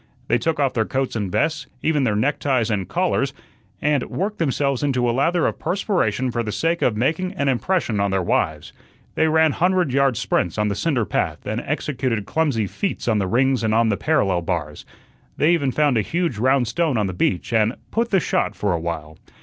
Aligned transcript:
They 0.29 0.39
took 0.39 0.59
off 0.59 0.73
their 0.73 0.83
coats 0.83 1.15
and 1.15 1.31
vests, 1.31 1.67
even 1.83 2.05
their 2.05 2.15
neckties 2.15 2.71
and 2.71 2.89
collars, 2.89 3.33
and 3.83 4.01
worked 4.09 4.39
themselves 4.39 4.81
into 4.81 5.07
a 5.07 5.11
lather 5.11 5.45
of 5.45 5.59
perspiration 5.59 6.31
for 6.31 6.41
the 6.41 6.51
sake 6.51 6.81
of 6.81 6.97
making 6.97 7.33
an 7.33 7.47
impression 7.47 7.99
on 7.99 8.09
their 8.09 8.23
wives. 8.23 8.73
They 9.13 9.27
ran 9.27 9.51
hundred 9.51 9.93
yard 9.93 10.17
sprints 10.17 10.57
on 10.57 10.69
the 10.69 10.75
cinder 10.75 11.05
path 11.05 11.45
and 11.45 11.61
executed 11.61 12.25
clumsy 12.25 12.65
feats 12.65 13.07
on 13.07 13.19
the 13.19 13.27
rings 13.27 13.61
and 13.63 13.75
on 13.75 13.89
the 13.89 13.95
parallel 13.97 14.41
bars. 14.41 14.87
They 15.37 15.51
even 15.53 15.71
found 15.71 15.99
a 15.99 16.01
huge 16.01 16.39
round 16.39 16.67
stone 16.67 16.97
on 16.97 17.05
the 17.05 17.13
beach 17.13 17.53
and 17.53 17.75
"put 17.91 18.09
the 18.09 18.19
shot" 18.19 18.55
for 18.55 18.73
a 18.73 18.79
while. 18.79 19.19